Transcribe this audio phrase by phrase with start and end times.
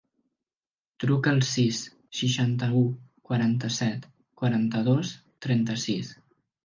[1.03, 1.81] Truca al sis,
[2.21, 2.81] seixanta-u,
[3.29, 4.09] quaranta-set,
[4.43, 5.13] quaranta-dos,
[5.49, 6.11] trenta-sis.